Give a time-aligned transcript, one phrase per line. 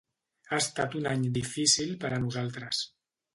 [0.47, 2.83] Ha estat un any difícil per a nosaltres.